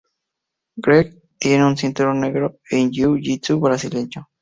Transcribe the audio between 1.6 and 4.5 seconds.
un cinturón negro en Jiu-jitsu brasileño.